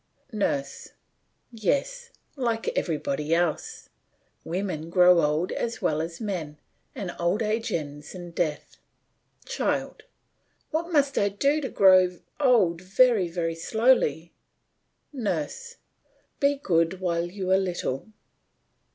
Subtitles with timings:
[0.33, 0.93] NURSE:
[1.51, 3.89] Yes, like everybody else.
[4.43, 6.57] Women grow old as well as men,
[6.95, 8.77] and old age ends in death.
[9.45, 10.01] CHILD:
[10.71, 14.33] What must I do to grow old very, very slowly?
[15.13, 15.75] NURSE:
[16.39, 18.07] Be good while you are little.